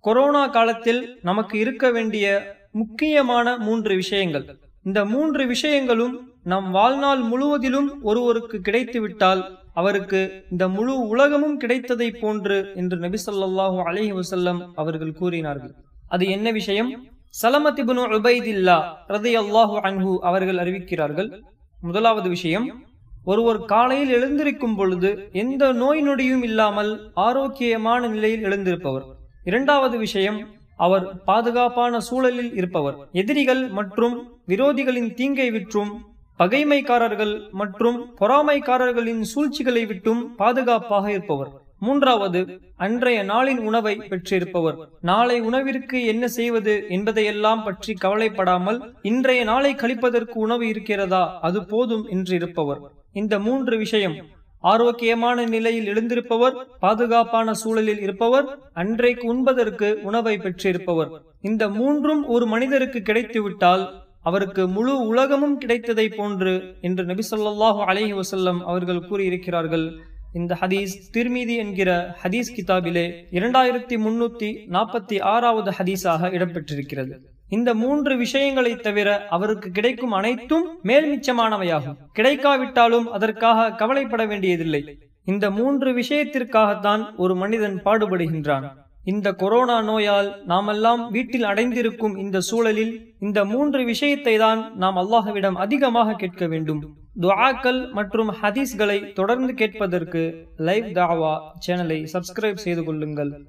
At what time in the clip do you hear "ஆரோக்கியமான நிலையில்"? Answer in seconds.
27.14-28.42, 54.60-55.86